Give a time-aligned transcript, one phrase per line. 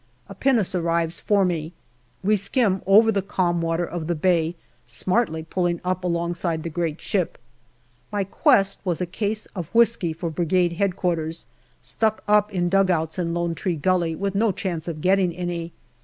[0.27, 1.73] A pinnace arrives for me;
[2.23, 6.99] we skim over the calm water of the bay, smartly pulling up alongside the great
[6.99, 7.37] ship.
[8.11, 11.31] My quest was a case of whisky for Brigade H.Q.,
[11.83, 15.71] stuck up in dugouts in Lone Tree Gully, with no chance of getting any.